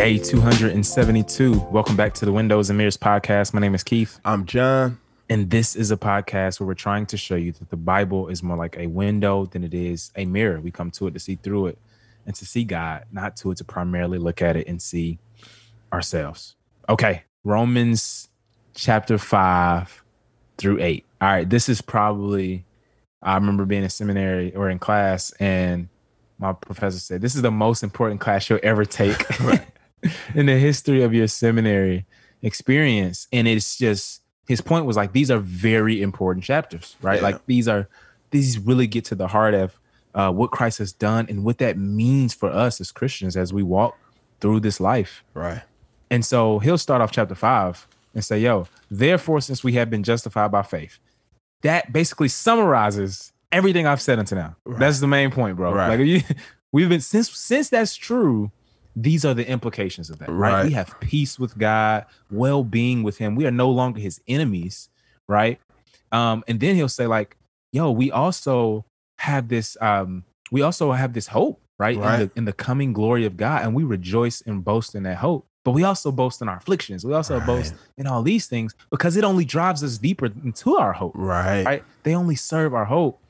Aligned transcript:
Day 0.00 0.16
272. 0.16 1.68
Welcome 1.70 1.94
back 1.94 2.14
to 2.14 2.24
the 2.24 2.32
Windows 2.32 2.70
and 2.70 2.78
Mirrors 2.78 2.96
podcast. 2.96 3.52
My 3.52 3.60
name 3.60 3.74
is 3.74 3.82
Keith. 3.82 4.18
I'm 4.24 4.46
John. 4.46 4.98
And 5.28 5.50
this 5.50 5.76
is 5.76 5.90
a 5.90 5.96
podcast 5.98 6.58
where 6.58 6.66
we're 6.66 6.72
trying 6.72 7.04
to 7.04 7.18
show 7.18 7.34
you 7.34 7.52
that 7.52 7.68
the 7.68 7.76
Bible 7.76 8.28
is 8.28 8.42
more 8.42 8.56
like 8.56 8.78
a 8.78 8.86
window 8.86 9.44
than 9.44 9.62
it 9.62 9.74
is 9.74 10.10
a 10.16 10.24
mirror. 10.24 10.58
We 10.58 10.70
come 10.70 10.90
to 10.92 11.06
it 11.08 11.10
to 11.10 11.20
see 11.20 11.34
through 11.34 11.66
it 11.66 11.78
and 12.24 12.34
to 12.34 12.46
see 12.46 12.64
God, 12.64 13.04
not 13.12 13.36
to 13.36 13.50
it 13.50 13.58
to 13.58 13.64
primarily 13.64 14.16
look 14.16 14.40
at 14.40 14.56
it 14.56 14.66
and 14.66 14.80
see 14.80 15.18
ourselves. 15.92 16.56
Okay, 16.88 17.24
Romans 17.44 18.30
chapter 18.72 19.18
5 19.18 20.02
through 20.56 20.80
8. 20.80 21.04
All 21.20 21.28
right, 21.28 21.50
this 21.50 21.68
is 21.68 21.82
probably, 21.82 22.64
I 23.22 23.34
remember 23.34 23.66
being 23.66 23.82
in 23.82 23.90
seminary 23.90 24.56
or 24.56 24.70
in 24.70 24.78
class, 24.78 25.30
and 25.32 25.90
my 26.38 26.54
professor 26.54 26.98
said, 26.98 27.20
This 27.20 27.34
is 27.34 27.42
the 27.42 27.50
most 27.50 27.82
important 27.82 28.22
class 28.22 28.48
you'll 28.48 28.60
ever 28.62 28.86
take 28.86 29.22
in 30.34 30.46
the 30.46 30.56
history 30.56 31.02
of 31.02 31.14
your 31.14 31.28
seminary 31.28 32.06
experience. 32.42 33.26
And 33.32 33.46
it's 33.46 33.76
just, 33.76 34.22
his 34.46 34.60
point 34.60 34.86
was 34.86 34.96
like, 34.96 35.12
These 35.12 35.30
are 35.30 35.38
very 35.38 36.02
important 36.02 36.44
chapters, 36.44 36.96
right? 37.02 37.16
Yeah. 37.16 37.22
Like, 37.22 37.46
these 37.46 37.68
are, 37.68 37.88
these 38.30 38.58
really 38.58 38.86
get 38.86 39.04
to 39.06 39.14
the 39.14 39.28
heart 39.28 39.54
of 39.54 39.78
uh, 40.14 40.30
what 40.32 40.50
Christ 40.50 40.78
has 40.78 40.92
done 40.92 41.26
and 41.28 41.44
what 41.44 41.58
that 41.58 41.78
means 41.78 42.34
for 42.34 42.50
us 42.50 42.80
as 42.80 42.92
Christians 42.92 43.36
as 43.36 43.52
we 43.52 43.62
walk 43.62 43.96
through 44.40 44.60
this 44.60 44.80
life. 44.80 45.22
Right. 45.34 45.62
And 46.10 46.24
so 46.24 46.58
he'll 46.58 46.78
start 46.78 47.00
off 47.00 47.12
chapter 47.12 47.34
five 47.34 47.86
and 48.14 48.24
say, 48.24 48.40
Yo, 48.40 48.66
therefore, 48.90 49.40
since 49.40 49.62
we 49.62 49.74
have 49.74 49.90
been 49.90 50.02
justified 50.02 50.50
by 50.50 50.62
faith, 50.62 50.98
that 51.62 51.92
basically 51.92 52.28
summarizes 52.28 53.32
everything 53.52 53.86
I've 53.86 54.00
said 54.00 54.18
until 54.18 54.38
now. 54.38 54.56
That's 54.66 55.00
the 55.00 55.06
main 55.06 55.30
point, 55.30 55.56
bro. 55.56 55.72
Right. 55.72 55.96
Like 55.96 56.06
you, 56.06 56.22
we've 56.72 56.88
been 56.88 57.00
since 57.00 57.30
since 57.30 57.68
that's 57.68 57.94
true, 57.94 58.50
these 58.96 59.24
are 59.24 59.34
the 59.34 59.48
implications 59.48 60.10
of 60.10 60.18
that, 60.18 60.28
right? 60.30 60.52
Right. 60.52 60.66
We 60.66 60.72
have 60.72 60.98
peace 61.00 61.38
with 61.38 61.56
God, 61.56 62.06
well-being 62.30 63.02
with 63.02 63.18
him. 63.18 63.34
We 63.36 63.46
are 63.46 63.50
no 63.50 63.70
longer 63.70 64.00
his 64.00 64.20
enemies, 64.26 64.88
right? 65.28 65.60
Um, 66.12 66.42
and 66.48 66.58
then 66.60 66.74
he'll 66.76 66.88
say, 66.88 67.06
like, 67.06 67.36
yo, 67.72 67.90
we 67.90 68.10
also 68.10 68.84
have 69.18 69.48
this, 69.48 69.76
um, 69.80 70.24
we 70.50 70.62
also 70.62 70.92
have 70.92 71.12
this 71.12 71.28
hope, 71.28 71.60
right? 71.78 71.94
In, 71.94 72.02
the, 72.20 72.30
in 72.36 72.44
the 72.46 72.52
coming 72.52 72.92
glory 72.92 73.24
of 73.26 73.36
God, 73.36 73.62
and 73.62 73.74
we 73.74 73.84
rejoice 73.84 74.40
and 74.42 74.64
boast 74.64 74.94
in 74.94 75.04
that 75.04 75.18
hope. 75.18 75.46
But 75.64 75.72
we 75.72 75.84
also 75.84 76.10
boast 76.10 76.40
in 76.40 76.48
our 76.48 76.56
afflictions. 76.56 77.04
We 77.04 77.12
also 77.12 77.34
Right. 77.34 77.46
boast 77.46 77.74
in 77.98 78.06
all 78.06 78.22
these 78.22 78.46
things 78.46 78.74
because 78.90 79.16
it 79.16 79.24
only 79.24 79.44
drives 79.44 79.84
us 79.84 79.98
deeper 79.98 80.26
into 80.26 80.76
our 80.76 80.94
hope 80.94 81.12
Right. 81.14 81.66
right? 81.66 81.84
They 82.02 82.14
only 82.14 82.34
serve 82.34 82.74
our 82.74 82.86
hope. 82.86 83.20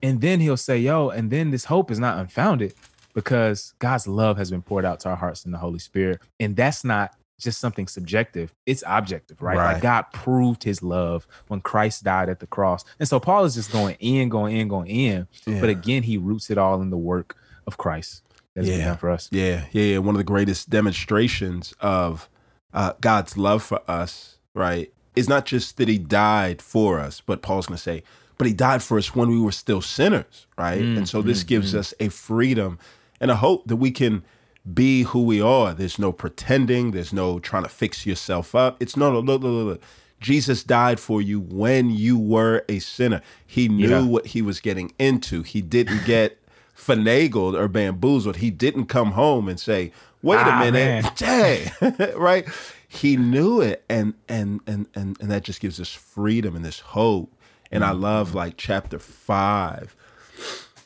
And 0.00 0.20
then 0.20 0.38
he'll 0.40 0.56
say, 0.56 0.78
yo, 0.78 1.08
and 1.10 1.30
then 1.30 1.50
this 1.50 1.64
hope 1.64 1.90
is 1.90 1.98
not 1.98 2.18
unfounded 2.18 2.74
because 3.14 3.74
God's 3.78 4.06
love 4.06 4.36
has 4.36 4.50
been 4.50 4.62
poured 4.62 4.84
out 4.84 5.00
to 5.00 5.08
our 5.08 5.16
hearts 5.16 5.44
in 5.44 5.52
the 5.52 5.58
Holy 5.58 5.78
Spirit. 5.78 6.20
And 6.38 6.54
that's 6.54 6.84
not 6.84 7.14
just 7.40 7.60
something 7.60 7.88
subjective, 7.88 8.54
it's 8.66 8.84
objective, 8.86 9.42
right? 9.42 9.56
Like 9.56 9.82
God 9.82 10.02
proved 10.12 10.62
his 10.62 10.82
love 10.82 11.26
when 11.48 11.60
Christ 11.60 12.04
died 12.04 12.28
at 12.28 12.40
the 12.40 12.46
cross. 12.46 12.84
And 12.98 13.08
so 13.08 13.18
Paul 13.18 13.44
is 13.44 13.54
just 13.54 13.72
going 13.72 13.96
in, 14.00 14.28
going 14.28 14.56
in, 14.56 14.68
going 14.68 14.88
in. 14.88 15.26
Yeah. 15.46 15.60
But 15.60 15.70
again, 15.70 16.02
he 16.02 16.16
roots 16.16 16.50
it 16.50 16.58
all 16.58 16.80
in 16.80 16.90
the 16.90 16.96
work 16.96 17.36
of 17.66 17.76
Christ 17.76 18.22
that's 18.54 18.68
been 18.68 18.80
done 18.80 18.96
for 18.96 19.10
us. 19.10 19.28
Yeah, 19.32 19.64
yeah, 19.72 19.82
yeah. 19.82 19.98
One 19.98 20.14
of 20.14 20.18
the 20.18 20.24
greatest 20.24 20.70
demonstrations 20.70 21.74
of 21.80 22.28
uh, 22.72 22.92
God's 23.00 23.36
love 23.36 23.62
for 23.62 23.80
us, 23.88 24.38
right, 24.54 24.92
is 25.16 25.28
not 25.28 25.46
just 25.46 25.76
that 25.76 25.88
He 25.88 25.98
died 25.98 26.62
for 26.62 27.00
us, 27.00 27.20
but 27.20 27.42
Paul's 27.42 27.66
going 27.66 27.76
to 27.76 27.82
say, 27.82 28.02
but 28.38 28.46
He 28.46 28.52
died 28.52 28.82
for 28.82 28.98
us 28.98 29.14
when 29.14 29.28
we 29.28 29.40
were 29.40 29.52
still 29.52 29.80
sinners, 29.80 30.46
right? 30.56 30.80
Mm, 30.80 30.98
and 30.98 31.08
so 31.08 31.22
this 31.22 31.42
mm, 31.44 31.48
gives 31.48 31.74
mm. 31.74 31.78
us 31.78 31.94
a 32.00 32.08
freedom 32.08 32.78
and 33.24 33.30
a 33.30 33.36
hope 33.36 33.66
that 33.68 33.76
we 33.76 33.90
can 33.90 34.22
be 34.74 35.04
who 35.04 35.22
we 35.22 35.40
are. 35.40 35.72
There's 35.72 35.98
no 35.98 36.12
pretending. 36.12 36.90
There's 36.90 37.10
no 37.12 37.38
trying 37.38 37.62
to 37.62 37.70
fix 37.70 38.04
yourself 38.04 38.54
up. 38.54 38.76
It's 38.82 38.98
no, 38.98 39.10
no, 39.10 39.20
look, 39.20 39.40
look, 39.42 39.64
look. 39.66 39.82
Jesus 40.20 40.62
died 40.62 41.00
for 41.00 41.22
you 41.22 41.40
when 41.40 41.88
you 41.90 42.18
were 42.18 42.64
a 42.68 42.80
sinner. 42.80 43.22
He 43.46 43.66
knew 43.68 43.88
Yeah. 43.88 44.02
what 44.02 44.26
he 44.26 44.42
was 44.42 44.60
getting 44.60 44.92
into. 44.98 45.42
He 45.42 45.62
didn't 45.62 46.04
get 46.06 46.38
finagled 46.76 47.54
or 47.58 47.66
bamboozled. 47.66 48.36
He 48.36 48.50
didn't 48.50 48.86
come 48.86 49.12
home 49.12 49.48
and 49.48 49.58
say, 49.58 49.90
"Wait 50.22 50.36
Ah, 50.40 50.60
a 50.62 50.70
minute, 50.70 51.04
man. 51.04 51.12
hey," 51.18 52.12
right? 52.16 52.46
He 52.86 53.16
knew 53.16 53.62
it, 53.62 53.84
and 53.88 54.12
and 54.28 54.60
and 54.66 54.86
and 54.94 55.18
and 55.18 55.30
that 55.30 55.44
just 55.44 55.60
gives 55.60 55.80
us 55.80 55.92
freedom 55.94 56.54
and 56.56 56.64
this 56.64 56.80
hope. 56.80 57.32
And 57.72 57.82
I 57.84 57.90
love 57.92 58.34
like 58.34 58.54
chapter 58.56 58.98
five, 59.00 59.96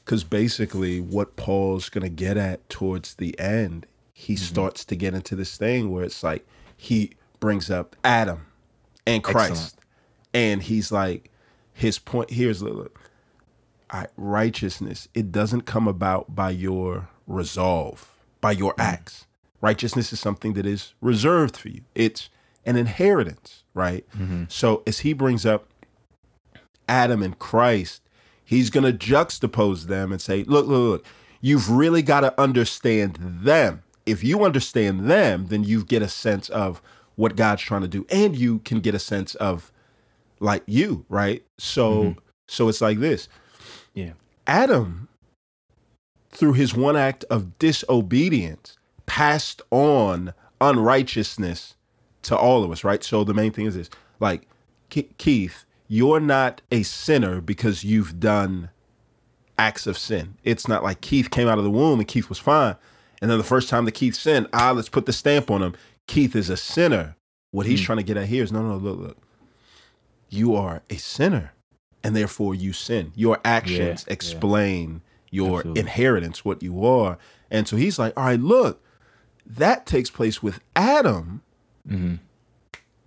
because 0.08 0.24
basically 0.24 1.02
what 1.02 1.36
Paul's 1.36 1.90
gonna 1.90 2.08
get 2.08 2.38
at 2.38 2.66
towards 2.70 3.16
the 3.16 3.38
end, 3.38 3.86
he 4.14 4.32
mm-hmm. 4.32 4.42
starts 4.42 4.82
to 4.86 4.96
get 4.96 5.12
into 5.12 5.36
this 5.36 5.58
thing 5.58 5.90
where 5.90 6.02
it's 6.02 6.22
like 6.22 6.46
he 6.78 7.10
brings 7.40 7.70
up 7.70 7.94
Adam 8.02 8.46
and 9.06 9.22
Christ, 9.22 9.50
Excellent. 9.50 9.74
and 10.32 10.62
he's 10.62 10.90
like, 10.90 11.30
his 11.74 11.98
point 11.98 12.30
here's 12.30 12.62
look, 12.62 12.98
righteousness. 14.16 15.08
It 15.12 15.30
doesn't 15.30 15.66
come 15.66 15.86
about 15.86 16.34
by 16.34 16.52
your 16.52 17.10
resolve, 17.26 18.10
by 18.40 18.52
your 18.52 18.72
mm-hmm. 18.72 18.80
acts. 18.80 19.26
Righteousness 19.60 20.10
is 20.10 20.20
something 20.20 20.54
that 20.54 20.64
is 20.64 20.94
reserved 21.02 21.54
for 21.54 21.68
you. 21.68 21.82
It's 21.94 22.30
an 22.64 22.76
inheritance, 22.76 23.62
right? 23.74 24.06
Mm-hmm. 24.16 24.44
So 24.48 24.82
as 24.86 25.00
he 25.00 25.12
brings 25.12 25.44
up 25.44 25.68
Adam 26.88 27.22
and 27.22 27.38
Christ, 27.38 28.00
he's 28.48 28.70
going 28.70 28.90
to 28.90 29.06
juxtapose 29.06 29.84
them 29.88 30.10
and 30.10 30.22
say, 30.22 30.42
look, 30.44 30.66
look, 30.66 30.80
look, 30.80 31.06
you've 31.42 31.70
really 31.70 32.00
got 32.00 32.20
to 32.20 32.40
understand 32.40 33.18
them. 33.20 33.82
If 34.06 34.24
you 34.24 34.42
understand 34.42 35.10
them, 35.10 35.48
then 35.48 35.64
you 35.64 35.84
get 35.84 36.00
a 36.00 36.08
sense 36.08 36.48
of 36.48 36.80
what 37.14 37.36
God's 37.36 37.60
trying 37.60 37.82
to 37.82 37.88
do, 37.88 38.06
and 38.08 38.34
you 38.34 38.60
can 38.60 38.80
get 38.80 38.94
a 38.94 38.98
sense 38.98 39.34
of 39.34 39.70
like 40.40 40.62
you, 40.64 41.04
right? 41.10 41.44
So, 41.58 42.02
mm-hmm. 42.02 42.18
so 42.46 42.70
it's 42.70 42.80
like 42.80 43.00
this. 43.00 43.28
Yeah. 43.92 44.12
Adam, 44.46 45.08
through 46.30 46.54
his 46.54 46.74
one 46.74 46.96
act 46.96 47.24
of 47.28 47.58
disobedience, 47.58 48.78
passed 49.04 49.60
on 49.70 50.32
unrighteousness 50.58 51.74
to 52.22 52.36
all 52.36 52.64
of 52.64 52.70
us, 52.70 52.82
right? 52.82 53.04
So 53.04 53.24
the 53.24 53.34
main 53.34 53.52
thing 53.52 53.66
is 53.66 53.74
this 53.74 53.90
like, 54.20 54.48
Ke- 54.88 55.14
Keith, 55.18 55.66
you're 55.88 56.20
not 56.20 56.60
a 56.70 56.82
sinner 56.82 57.40
because 57.40 57.82
you've 57.84 58.20
done 58.20 58.70
acts 59.58 59.86
of 59.86 59.98
sin. 59.98 60.36
It's 60.44 60.68
not 60.68 60.82
like 60.84 61.00
Keith 61.00 61.30
came 61.30 61.48
out 61.48 61.58
of 61.58 61.64
the 61.64 61.70
womb 61.70 61.98
and 61.98 62.06
Keith 62.08 62.28
was 62.28 62.38
fine. 62.38 62.76
And 63.20 63.30
then 63.30 63.38
the 63.38 63.44
first 63.44 63.68
time 63.68 63.84
that 63.86 63.92
Keith 63.92 64.14
sinned, 64.14 64.46
ah, 64.52 64.70
let's 64.70 64.88
put 64.88 65.06
the 65.06 65.12
stamp 65.12 65.50
on 65.50 65.62
him. 65.62 65.74
Keith 66.06 66.36
is 66.36 66.48
a 66.50 66.56
sinner. 66.56 67.16
What 67.50 67.66
he's 67.66 67.80
Mm. 67.80 67.84
trying 67.84 67.98
to 67.98 68.04
get 68.04 68.16
at 68.16 68.26
here 68.28 68.44
is 68.44 68.52
no, 68.52 68.62
no, 68.62 68.76
look, 68.76 68.98
look. 68.98 69.16
You 70.28 70.54
are 70.54 70.82
a 70.90 70.96
sinner, 70.96 71.52
and 72.04 72.14
therefore 72.14 72.54
you 72.54 72.72
sin. 72.72 73.12
Your 73.16 73.40
actions 73.44 74.04
yeah. 74.06 74.12
explain 74.12 75.00
your 75.30 75.58
Absolutely. 75.58 75.80
inheritance, 75.80 76.44
what 76.44 76.62
you 76.62 76.84
are. 76.84 77.18
And 77.50 77.66
so 77.66 77.76
he's 77.76 77.98
like, 77.98 78.12
all 78.16 78.24
right, 78.26 78.38
look, 78.40 78.82
that 79.46 79.86
takes 79.86 80.10
place 80.10 80.42
with 80.42 80.60
Adam. 80.76 81.42
hmm 81.86 82.16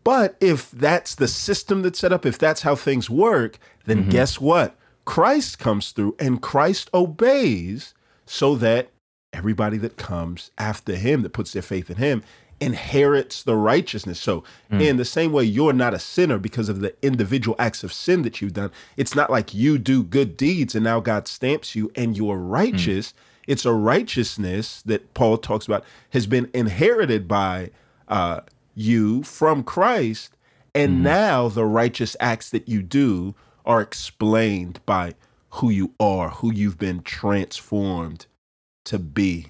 But 0.04 0.36
if 0.40 0.72
that's 0.72 1.16
the 1.16 1.28
system 1.28 1.82
that's 1.82 2.00
set 2.00 2.12
up, 2.12 2.26
if 2.26 2.38
that's 2.38 2.62
how 2.62 2.76
things 2.76 3.10
work, 3.10 3.60
then 3.86 4.02
mm-hmm. 4.02 4.10
guess 4.10 4.40
what? 4.40 4.76
Christ 5.06 5.60
comes 5.60 5.92
through 5.92 6.16
and 6.20 6.42
Christ 6.42 6.90
obeys 6.94 7.94
so 8.26 8.56
that 8.56 8.90
everybody 9.34 9.78
that 9.78 9.98
comes 9.98 10.52
after 10.58 10.96
him, 10.96 11.22
that 11.22 11.34
puts 11.34 11.54
their 11.54 11.62
faith 11.62 11.90
in 11.90 11.98
him, 11.98 12.24
inherits 12.60 13.42
the 13.44 13.56
righteousness. 13.56 14.20
So, 14.20 14.44
mm. 14.72 14.82
in 14.82 14.98
the 14.98 15.06
same 15.06 15.32
way, 15.32 15.44
you're 15.44 15.74
not 15.74 15.96
a 15.96 16.00
sinner 16.00 16.38
because 16.38 16.70
of 16.70 16.80
the 16.80 16.94
individual 17.02 17.56
acts 17.58 17.84
of 17.84 17.92
sin 17.92 18.22
that 18.22 18.40
you've 18.40 18.54
done. 18.54 18.72
It's 18.98 19.16
not 19.16 19.32
like 19.32 19.54
you 19.54 19.78
do 19.78 20.04
good 20.04 20.38
deeds 20.38 20.76
and 20.76 20.84
now 20.84 21.00
God 21.00 21.28
stamps 21.28 21.76
you 21.76 21.92
and 21.96 22.16
you're 22.16 22.38
mm. 22.38 22.52
righteous. 22.52 23.14
It's 23.48 23.66
a 23.66 23.74
righteousness 23.74 24.84
that 24.84 25.14
Paul 25.16 25.38
talks 25.38 25.66
about 25.66 25.84
has 26.12 26.28
been 26.28 26.50
inherited 26.54 27.28
by 27.28 27.72
uh, 28.08 28.42
you 28.76 29.24
from 29.24 29.64
Christ. 29.64 30.36
And 30.74 31.04
now 31.04 31.50
the 31.50 31.66
righteous 31.66 32.16
acts 32.20 32.50
that 32.52 32.70
you 32.70 32.82
do 32.82 33.36
are 33.66 33.82
explained 33.82 34.80
by 34.86 35.16
who 35.50 35.70
you 35.70 35.94
are, 36.00 36.30
who 36.30 36.54
you've 36.54 36.78
been 36.78 37.02
transformed 37.02 38.26
to 38.86 38.98
be. 38.98 39.48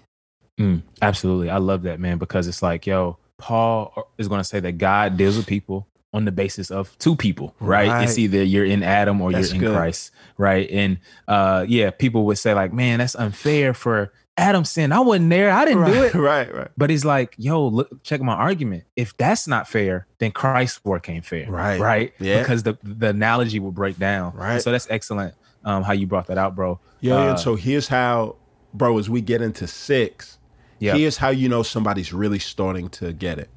Mm, 0.59 0.81
absolutely. 1.01 1.49
I 1.49 1.57
love 1.57 1.83
that, 1.83 1.99
man, 1.99 2.17
because 2.17 2.47
it's 2.47 2.63
like, 2.63 2.87
yo, 2.87 3.17
Paul 3.37 4.11
is 4.17 4.27
going 4.27 4.39
to 4.39 4.43
say 4.43 4.59
that 4.59 4.73
God 4.73 5.17
deals 5.17 5.37
with 5.37 5.47
people 5.47 5.87
on 6.13 6.25
the 6.25 6.31
basis 6.31 6.69
of 6.71 6.97
two 6.99 7.15
people, 7.15 7.55
right? 7.59 7.87
Right. 7.87 8.03
It's 8.03 8.17
either 8.17 8.43
you're 8.43 8.65
in 8.65 8.83
Adam 8.83 9.21
or 9.21 9.31
That's 9.31 9.49
you're 9.49 9.55
in 9.55 9.61
good. 9.61 9.75
Christ, 9.75 10.11
right? 10.37 10.69
And 10.69 10.97
uh 11.27 11.65
yeah, 11.67 11.89
people 11.91 12.25
would 12.25 12.37
say 12.37 12.53
like, 12.53 12.73
man, 12.73 12.99
that's 12.99 13.15
unfair 13.15 13.73
for 13.73 14.11
Adam 14.41 14.65
sin. 14.65 14.91
I 14.91 14.99
wasn't 14.99 15.29
there. 15.29 15.51
I 15.51 15.65
didn't 15.65 15.85
do 15.85 16.03
it. 16.03 16.13
right, 16.15 16.53
right. 16.53 16.67
But 16.77 16.89
he's 16.89 17.05
like, 17.05 17.35
yo, 17.37 17.67
look, 17.67 18.03
check 18.03 18.21
my 18.21 18.33
argument. 18.33 18.83
If 18.95 19.15
that's 19.17 19.47
not 19.47 19.67
fair, 19.67 20.07
then 20.19 20.31
Christ's 20.31 20.83
work 20.83 21.07
ain't 21.09 21.25
fair. 21.25 21.49
Right. 21.49 21.79
Right. 21.79 22.13
Yeah. 22.19 22.39
Because 22.41 22.63
the 22.63 22.77
the 22.83 23.09
analogy 23.09 23.59
will 23.59 23.71
break 23.71 23.97
down. 23.97 24.33
Right. 24.35 24.61
So 24.61 24.71
that's 24.71 24.87
excellent. 24.89 25.35
Um, 25.63 25.83
how 25.83 25.93
you 25.93 26.07
brought 26.07 26.27
that 26.27 26.37
out, 26.39 26.55
bro. 26.55 26.79
Yeah, 27.01 27.15
Uh, 27.15 27.29
and 27.29 27.39
so 27.39 27.55
here's 27.55 27.87
how, 27.87 28.35
bro, 28.73 28.97
as 28.97 29.09
we 29.09 29.21
get 29.21 29.41
into 29.41 29.67
six, 29.67 30.37
Yep. 30.79 30.97
Here's 30.97 31.17
how 31.17 31.29
you 31.29 31.47
know 31.47 31.61
somebody's 31.61 32.11
really 32.11 32.39
starting 32.39 32.89
to 32.89 33.13
get 33.13 33.37
it. 33.37 33.49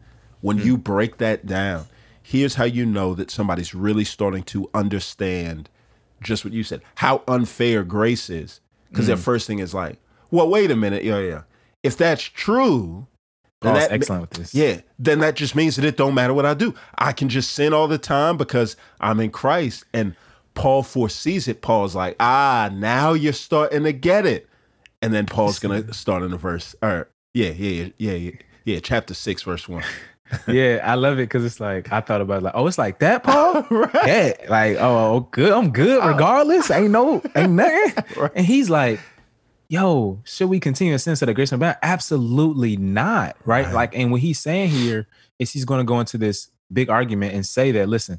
When 0.43 0.59
Hmm. 0.59 0.67
you 0.67 0.77
break 0.77 1.17
that 1.17 1.47
down, 1.47 1.87
here's 2.23 2.57
how 2.57 2.65
you 2.65 2.85
know 2.85 3.15
that 3.15 3.31
somebody's 3.31 3.75
really 3.75 4.05
starting 4.05 4.43
to 4.43 4.69
understand 4.75 5.71
just 6.23 6.45
what 6.45 6.53
you 6.53 6.63
said, 6.63 6.83
how 6.97 7.23
unfair 7.27 7.83
grace 7.83 8.29
is. 8.29 8.61
Because 8.91 9.07
Hmm. 9.07 9.13
their 9.13 9.17
first 9.17 9.47
thing 9.47 9.59
is 9.59 9.73
like, 9.73 9.97
well, 10.35 10.49
wait 10.49 10.71
a 10.71 10.77
minute. 10.77 11.05
Yeah, 11.05 11.21
yeah. 11.21 11.43
If 11.85 11.97
that's 11.97 12.23
true, 12.23 13.07
then 13.61 13.75
Paul's 13.75 13.89
that 13.89 13.93
excellent 13.95 14.23
with 14.23 14.31
this. 14.31 14.55
yeah, 14.55 14.81
then 14.99 15.21
that 15.21 15.37
just 15.37 15.55
means 15.55 15.77
that 15.77 15.85
it 15.85 15.97
don't 15.97 16.15
matter 16.15 16.35
what 16.35 16.45
I 16.45 16.55
do. 16.55 16.75
I 16.99 17.13
can 17.13 17.29
just 17.29 17.53
sin 17.53 17.73
all 17.73 17.87
the 17.87 17.99
time 17.99 18.37
because 18.37 18.77
I'm 19.01 19.21
in 19.21 19.31
Christ. 19.31 19.85
And 19.95 20.17
Paul 20.55 20.83
foresees 20.83 21.47
it. 21.47 21.63
Paul's 21.63 21.95
like, 21.95 22.17
ah, 22.19 22.69
now 22.73 23.13
you're 23.13 23.33
starting 23.33 23.85
to 23.85 23.93
get 23.93 24.27
it. 24.27 24.49
And 25.01 25.15
then 25.15 25.27
Paul's 25.27 25.59
gonna 25.61 25.93
start 25.95 26.23
in 26.25 26.33
the 26.33 26.37
verse. 26.37 26.75
Or 26.83 27.09
yeah, 27.33 27.51
yeah, 27.51 27.91
yeah, 27.99 28.15
yeah, 28.15 28.31
yeah. 28.65 28.81
Chapter 28.81 29.15
six, 29.15 29.43
verse 29.43 29.69
one. 29.69 29.85
yeah, 30.49 30.81
I 30.83 30.95
love 30.95 31.15
it 31.15 31.29
because 31.29 31.45
it's 31.45 31.61
like 31.61 31.93
I 31.93 32.01
thought 32.01 32.23
about 32.23 32.39
it 32.39 32.45
like, 32.45 32.55
oh, 32.57 32.67
it's 32.67 32.79
like 32.79 32.99
that, 32.99 33.23
Paul. 33.23 33.67
Yeah, 34.07 34.33
like 34.49 34.79
oh, 34.81 35.29
good, 35.31 35.53
I'm 35.53 35.71
good 35.71 36.05
regardless. 36.05 36.71
Ain't 36.71 36.91
no, 36.91 37.23
ain't 37.37 37.53
nothing. 37.53 38.05
Right. 38.21 38.33
And 38.35 38.45
he's 38.45 38.69
like, 38.69 38.99
yo, 39.69 40.21
should 40.25 40.49
we 40.49 40.61
continue 40.61 40.93
to 40.93 40.99
sense 40.99 41.23
of 41.23 41.27
the 41.27 41.35
grace 41.35 41.53
of 41.53 41.61
God? 41.61 41.77
Absolutely 41.83 42.77
not, 42.77 43.37
right? 43.45 43.65
Right. 43.67 43.75
Like, 43.75 43.97
and 43.97 44.11
what 44.11 44.21
he's 44.21 44.41
saying 44.41 44.71
here 44.71 45.07
is 45.39 45.51
he's 45.51 45.65
going 45.65 45.79
to 45.79 45.85
go 45.85 46.01
into 46.01 46.19
this 46.19 46.49
big 46.73 46.91
argument 46.91 47.35
and 47.35 47.45
say 47.45 47.73
that, 47.73 47.89
listen, 47.89 48.19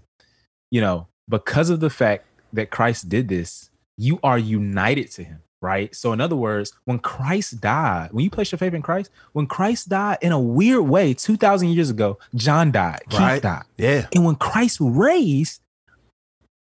you 0.71 0.81
know, 0.81 1.07
because 1.29 1.69
of 1.69 1.79
the 1.79 1.89
fact 1.89 2.25
that 2.53 2.69
Christ 2.69 3.09
did 3.09 3.27
this, 3.27 3.69
you 3.97 4.19
are 4.23 4.37
united 4.37 5.11
to 5.11 5.23
him. 5.23 5.41
Right. 5.61 5.95
So, 5.95 6.13
in 6.13 6.21
other 6.21 6.35
words, 6.35 6.73
when 6.83 6.99
Christ 6.99 7.59
died, 7.59 8.09
when 8.11 8.23
you 8.23 8.29
place 8.29 8.51
your 8.51 8.59
faith 8.59 8.75
in 8.75 8.83
Christ, 8.83 9.09
when 9.33 9.47
Christ 9.47 9.89
died 9.89 10.19
in 10.21 10.31
a 10.31 10.39
weird 10.39 10.83
way 10.83 11.15
2,000 11.15 11.69
years 11.69 11.89
ago, 11.89 12.19
John 12.35 12.71
died, 12.71 12.99
Keith 13.09 13.19
Right. 13.19 13.41
died. 13.41 13.63
Yeah. 13.77 14.05
And 14.13 14.25
when 14.25 14.35
Christ 14.35 14.77
raised, 14.79 15.61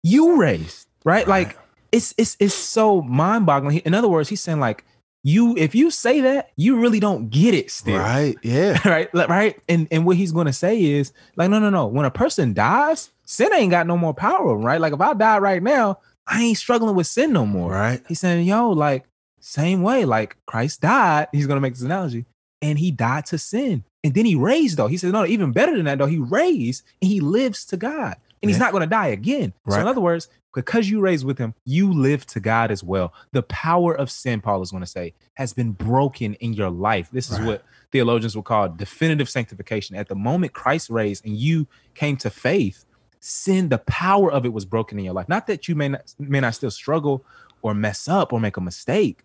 you 0.02 0.40
raised, 0.40 0.88
right? 1.04 1.28
Like 1.28 1.56
it's 1.92 2.14
it's 2.18 2.36
it's 2.40 2.54
so 2.54 3.02
mind-boggling. 3.02 3.78
In 3.78 3.94
other 3.94 4.08
words, 4.08 4.28
he's 4.28 4.40
saying 4.40 4.60
like 4.60 4.84
you 5.24 5.56
if 5.56 5.74
you 5.74 5.90
say 5.90 6.20
that, 6.20 6.50
you 6.56 6.78
really 6.80 7.00
don't 7.00 7.28
get 7.30 7.54
it 7.54 7.70
still. 7.70 7.98
Right. 7.98 8.36
Yeah. 8.42 8.78
Right? 8.88 9.08
Right? 9.12 9.58
And 9.68 9.88
and 9.90 10.06
what 10.06 10.16
he's 10.16 10.32
going 10.32 10.46
to 10.46 10.52
say 10.52 10.80
is 10.82 11.12
like 11.36 11.50
no 11.50 11.58
no 11.58 11.70
no, 11.70 11.86
when 11.86 12.06
a 12.06 12.10
person 12.10 12.54
dies, 12.54 13.10
sin 13.24 13.50
ain't 13.54 13.70
got 13.70 13.86
no 13.86 13.96
more 13.96 14.14
power 14.14 14.56
right? 14.56 14.80
Like 14.80 14.92
if 14.92 15.00
I 15.00 15.14
die 15.14 15.38
right 15.38 15.62
now, 15.62 15.98
I 16.26 16.42
ain't 16.42 16.58
struggling 16.58 16.94
with 16.94 17.06
sin 17.06 17.32
no 17.32 17.44
more. 17.46 17.70
Right. 17.72 18.00
He's 18.06 18.20
saying, 18.20 18.46
yo, 18.46 18.70
like 18.70 19.04
same 19.40 19.82
way, 19.82 20.04
like 20.04 20.36
Christ 20.46 20.80
died. 20.82 21.28
He's 21.32 21.46
gonna 21.46 21.60
make 21.60 21.74
this 21.74 21.82
analogy, 21.82 22.24
and 22.62 22.78
he 22.78 22.90
died 22.90 23.26
to 23.26 23.38
sin, 23.38 23.84
and 24.04 24.14
then 24.14 24.24
he 24.26 24.34
raised. 24.34 24.76
Though 24.76 24.88
he 24.88 24.96
said, 24.98 25.12
no, 25.12 25.24
even 25.26 25.52
better 25.52 25.74
than 25.76 25.86
that. 25.86 25.98
Though 25.98 26.06
he 26.06 26.18
raised, 26.18 26.84
and 27.02 27.10
he 27.10 27.20
lives 27.20 27.64
to 27.66 27.76
God, 27.76 28.16
and 28.42 28.50
he's 28.50 28.58
Yeah. 28.58 28.64
not 28.66 28.72
gonna 28.72 28.86
die 28.86 29.08
again. 29.08 29.52
So 29.68 29.80
in 29.80 29.86
other 29.86 30.00
words, 30.00 30.28
because 30.62 30.90
you 30.90 31.00
raised 31.00 31.24
with 31.24 31.38
him, 31.38 31.54
you 31.64 31.92
live 31.92 32.26
to 32.26 32.40
God 32.40 32.70
as 32.70 32.82
well. 32.82 33.12
The 33.32 33.42
power 33.44 33.94
of 33.94 34.10
sin, 34.10 34.40
Paul 34.40 34.60
is 34.62 34.70
going 34.72 34.82
to 34.82 34.88
say, 34.88 35.14
has 35.34 35.52
been 35.52 35.70
broken 35.72 36.34
in 36.34 36.52
your 36.52 36.70
life. 36.70 37.08
This 37.12 37.30
is 37.30 37.38
Right. 37.38 37.46
what 37.46 37.64
theologians 37.92 38.34
will 38.34 38.42
call 38.42 38.68
definitive 38.68 39.28
sanctification. 39.28 39.94
At 39.96 40.08
the 40.08 40.14
moment 40.16 40.52
Christ 40.52 40.90
raised 40.90 41.24
and 41.24 41.36
you 41.36 41.68
came 41.94 42.16
to 42.18 42.30
faith, 42.30 42.84
sin, 43.20 43.68
the 43.68 43.78
power 43.78 44.30
of 44.32 44.44
it 44.44 44.52
was 44.52 44.64
broken 44.64 44.98
in 44.98 45.04
your 45.04 45.14
life. 45.14 45.28
Not 45.28 45.46
that 45.46 45.68
you 45.68 45.74
may 45.76 45.88
not 45.90 46.12
may 46.18 46.40
not 46.40 46.54
still 46.54 46.70
struggle 46.70 47.24
or 47.62 47.72
mess 47.74 48.08
up 48.08 48.32
or 48.32 48.40
make 48.40 48.56
a 48.56 48.60
mistake, 48.60 49.24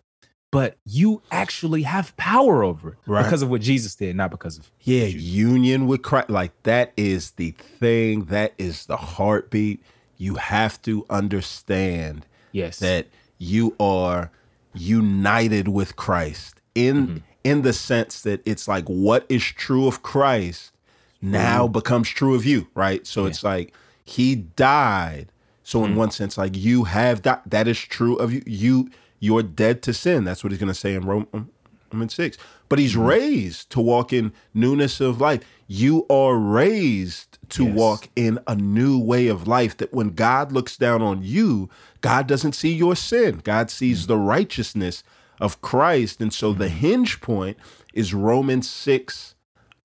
but 0.52 0.76
you 0.84 1.20
actually 1.32 1.82
have 1.82 2.16
power 2.16 2.62
over 2.62 2.90
it 2.90 2.98
Right. 3.06 3.24
because 3.24 3.42
of 3.42 3.50
what 3.50 3.60
Jesus 3.60 3.96
did, 3.96 4.14
not 4.14 4.30
because 4.30 4.56
of 4.58 4.70
Yeah, 4.82 5.06
you. 5.06 5.18
union 5.18 5.86
with 5.88 6.02
Christ. 6.02 6.30
Like 6.30 6.52
that 6.62 6.92
is 6.96 7.32
the 7.32 7.50
thing. 7.80 8.26
That 8.26 8.52
is 8.56 8.86
the 8.86 8.96
heartbeat. 8.96 9.82
You 10.24 10.34
have 10.36 10.74
to 10.88 11.04
understand 11.20 12.16
Yes. 12.52 12.78
that 12.78 13.06
you 13.38 13.64
are 13.78 14.30
united 14.74 15.68
with 15.68 15.96
Christ 15.96 16.60
in 16.74 16.96
Mm-hmm. 17.06 17.16
in 17.50 17.62
the 17.62 17.72
sense 17.72 18.22
that 18.22 18.40
it's 18.46 18.66
like 18.74 18.86
what 18.88 19.26
is 19.28 19.44
true 19.44 19.86
of 19.86 20.02
Christ 20.02 20.72
now 21.20 21.66
becomes 21.68 22.08
true 22.08 22.34
of 22.34 22.44
you, 22.44 22.68
right? 22.74 23.06
So 23.06 23.26
it's 23.26 23.42
like 23.44 23.72
he 24.04 24.34
died. 24.34 25.26
So 25.62 25.80
Mm. 25.80 25.84
in 25.86 25.94
one 25.96 26.10
sense, 26.10 26.36
like 26.38 26.56
you 26.56 26.84
have 26.84 27.22
that 27.22 27.42
that 27.54 27.66
is 27.68 27.78
true 27.78 28.16
of 28.16 28.32
you. 28.32 28.42
You 28.46 28.90
you're 29.20 29.42
dead 29.42 29.76
to 29.82 29.92
sin. 29.94 30.24
That's 30.24 30.42
what 30.42 30.50
he's 30.52 30.60
gonna 30.60 30.74
say 30.86 30.94
in 30.94 31.02
Romans 31.04 32.14
six. 32.14 32.36
But 32.68 32.78
he's 32.78 32.92
Mm-hmm. 32.94 33.06
raised 33.16 33.70
to 33.70 33.80
walk 33.80 34.12
in 34.12 34.32
newness 34.54 35.00
of 35.00 35.20
life. 35.20 35.40
You 35.66 36.06
are 36.10 36.34
raised 36.36 37.33
to 37.50 37.64
Yes. 37.64 37.74
walk 37.74 38.08
in 38.16 38.38
a 38.46 38.54
new 38.54 38.98
way 38.98 39.28
of 39.28 39.46
life 39.48 39.76
that 39.78 39.92
when 39.92 40.10
God 40.10 40.52
looks 40.52 40.76
down 40.76 41.02
on 41.02 41.22
you, 41.22 41.68
God 42.00 42.26
doesn't 42.26 42.54
see 42.54 42.72
your 42.72 42.94
sin. 42.96 43.40
God 43.44 43.70
sees 43.70 44.06
the 44.06 44.16
righteousness 44.18 45.02
of 45.40 45.60
Christ. 45.62 46.20
And 46.20 46.32
so 46.32 46.52
the 46.52 46.68
hinge 46.68 47.20
point 47.20 47.56
is 47.92 48.14
Romans 48.14 48.68
6 48.70 49.34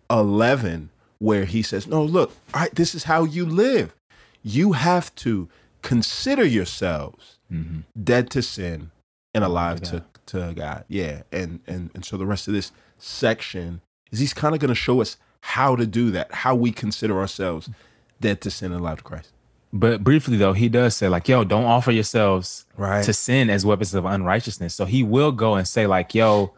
11, 0.10 0.90
where 1.20 1.46
he 1.46 1.62
says, 1.62 1.88
No, 1.88 2.04
look, 2.04 2.34
right, 2.54 2.74
this 2.74 2.96
is 2.96 3.04
how 3.06 3.24
you 3.24 3.46
live. 3.46 3.94
You 4.44 4.74
have 4.74 5.14
to 5.16 5.50
consider 5.82 6.44
yourselves 6.46 7.36
Mm-hmm. 7.52 7.80
dead 8.04 8.30
to 8.30 8.44
sin 8.44 8.92
and 9.34 9.44
alive 9.44 9.82
to, 9.82 10.06
to 10.28 10.54
God. 10.56 10.86
Yeah. 10.88 11.24
And 11.32 11.62
and 11.66 11.90
and 11.96 12.06
so 12.06 12.16
the 12.16 12.28
rest 12.28 12.48
of 12.48 12.54
this 12.54 12.72
section 13.00 13.82
is 14.12 14.20
he's 14.20 14.36
kind 14.36 14.54
of 14.54 14.62
gonna 14.62 14.76
show 14.76 15.02
us 15.02 15.18
how 15.42 15.76
to 15.76 15.86
do 15.86 16.12
that, 16.12 16.32
how 16.32 16.56
we 16.56 16.72
consider 16.72 17.20
ourselves 17.20 17.70
dead 18.22 18.42
to 18.42 18.52
sin 18.52 18.72
and 18.72 18.82
alive 18.82 18.98
to 18.98 19.04
Christ. 19.04 19.30
But 19.72 20.04
briefly 20.04 20.36
though, 20.38 20.54
he 20.54 20.68
does 20.70 20.96
say 20.96 21.08
like, 21.10 21.28
"Yo, 21.30 21.44
don't 21.44 21.66
offer 21.66 21.92
yourselves 21.92 22.66
Right. 22.76 23.04
to 23.04 23.14
sin 23.14 23.50
as 23.50 23.66
weapons 23.66 23.94
of 23.94 24.06
unrighteousness." 24.06 24.74
So 24.74 24.86
he 24.86 25.04
will 25.04 25.32
go 25.32 25.56
and 25.56 25.68
say 25.68 25.86
like, 25.88 26.16
"Yo, 26.16 26.54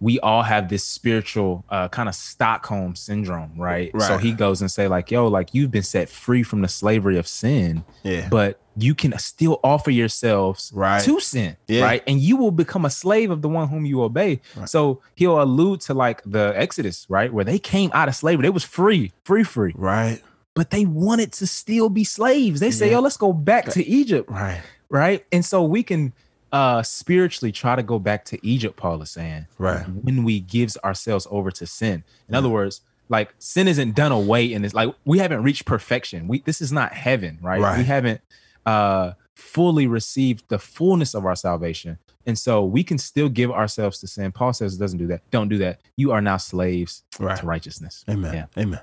we 0.00 0.18
all 0.20 0.42
have 0.42 0.68
this 0.70 0.82
spiritual 0.82 1.62
uh, 1.68 1.86
kind 1.88 2.08
of 2.08 2.14
Stockholm 2.14 2.94
syndrome, 2.96 3.52
right? 3.56 3.90
right? 3.92 4.02
So 4.02 4.16
he 4.16 4.32
goes 4.32 4.60
and 4.62 4.70
say 4.70 4.88
like, 4.88 5.10
"Yo, 5.10 5.28
like 5.28 5.52
you've 5.54 5.70
been 5.70 5.82
set 5.82 6.08
free 6.08 6.42
from 6.42 6.62
the 6.62 6.68
slavery 6.68 7.18
of 7.18 7.28
sin, 7.28 7.84
Yeah. 8.02 8.26
but 8.30 8.58
you 8.76 8.94
can 8.94 9.16
still 9.18 9.60
offer 9.62 9.90
yourselves 9.90 10.70
Right. 10.74 11.02
to 11.02 11.20
sin, 11.20 11.56
Yeah. 11.68 11.84
right? 11.84 12.02
And 12.06 12.18
you 12.18 12.36
will 12.38 12.50
become 12.50 12.86
a 12.86 12.90
slave 12.90 13.30
of 13.30 13.42
the 13.42 13.48
one 13.48 13.68
whom 13.68 13.84
you 13.84 14.02
obey." 14.02 14.40
So 14.64 15.02
he'll 15.16 15.42
allude 15.42 15.82
to 15.82 15.94
like 15.94 16.22
the 16.24 16.54
Exodus, 16.56 17.04
right, 17.10 17.30
where 17.32 17.44
they 17.44 17.58
came 17.58 17.90
out 17.92 18.08
of 18.08 18.14
slavery, 18.16 18.42
they 18.44 18.50
was 18.50 18.64
free, 18.64 19.12
free, 19.24 19.44
free 19.44 19.74
right. 19.76 20.22
but 20.54 20.70
they 20.70 20.86
wanted 20.86 21.32
to 21.32 21.46
still 21.46 21.90
be 21.90 22.04
slaves. 22.04 22.60
They 22.60 22.70
say, 22.70 22.86
Yeah. 22.86 22.96
"Yo, 22.96 23.00
let's 23.00 23.18
go 23.18 23.32
back 23.34 23.68
to 23.70 23.86
Egypt." 23.86 24.30
Right. 24.30 24.62
Right? 24.88 25.26
And 25.30 25.44
so 25.44 25.62
we 25.62 25.82
can 25.82 26.12
uh 26.52 26.82
spiritually 26.82 27.52
try 27.52 27.76
to 27.76 27.82
go 27.82 27.98
back 27.98 28.24
to 28.26 28.38
Egypt, 28.46 28.76
Paul 28.76 29.00
is 29.02 29.10
saying. 29.10 29.46
Right. 29.58 29.82
When 29.88 30.24
we 30.24 30.40
gives 30.40 30.76
ourselves 30.78 31.26
over 31.30 31.50
to 31.52 31.66
sin. 31.66 32.04
In 32.28 32.34
other 32.34 32.48
words, 32.48 32.80
like 33.08 33.34
sin 33.38 33.68
isn't 33.68 33.94
done 33.94 34.12
away 34.12 34.52
in 34.52 34.62
this 34.62 34.74
like 34.74 34.94
we 35.04 35.18
haven't 35.18 35.42
reached 35.42 35.64
perfection. 35.64 36.28
We 36.28 36.40
this 36.40 36.60
is 36.60 36.72
not 36.72 36.92
heaven, 36.92 37.38
right? 37.42 37.60
Right. 37.60 37.78
We 37.78 37.84
haven't 37.84 38.20
uh 38.66 39.12
fully 39.34 39.86
received 39.86 40.44
the 40.48 40.58
fullness 40.58 41.14
of 41.14 41.24
our 41.24 41.34
salvation. 41.36 41.98
And 42.26 42.38
so 42.38 42.62
we 42.64 42.84
can 42.84 42.98
still 42.98 43.28
give 43.30 43.50
ourselves 43.50 43.98
to 44.00 44.06
sin. 44.06 44.30
Paul 44.32 44.52
says 44.52 44.74
it 44.74 44.78
doesn't 44.78 44.98
do 44.98 45.06
that. 45.06 45.22
Don't 45.30 45.48
do 45.48 45.56
that. 45.58 45.80
You 45.96 46.12
are 46.12 46.20
now 46.20 46.36
slaves 46.36 47.02
Right. 47.18 47.38
to 47.38 47.46
righteousness. 47.46 48.04
Amen. 48.08 48.34
Yeah. 48.34 48.62
Amen. 48.62 48.80